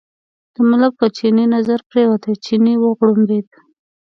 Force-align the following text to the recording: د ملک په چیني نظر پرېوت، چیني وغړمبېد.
د 0.53 0.55
ملک 0.69 0.93
په 0.99 1.07
چیني 1.17 1.45
نظر 1.55 1.79
پرېوت، 1.89 2.23
چیني 2.45 2.73
وغړمبېد. 2.79 3.47